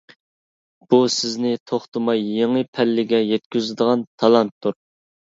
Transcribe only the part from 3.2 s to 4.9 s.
يەتكۈزىدىغان تالانتتۇر.